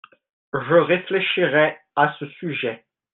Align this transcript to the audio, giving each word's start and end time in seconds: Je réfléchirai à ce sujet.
Je 0.51 0.73
réfléchirai 0.79 1.77
à 1.95 2.11
ce 2.17 2.25
sujet. 2.39 2.83